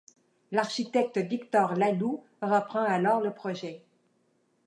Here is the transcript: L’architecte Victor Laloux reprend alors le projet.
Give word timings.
L’architecte 0.51 1.19
Victor 1.19 1.75
Laloux 1.75 2.23
reprend 2.41 2.81
alors 2.83 3.21
le 3.21 3.31
projet. 3.31 3.83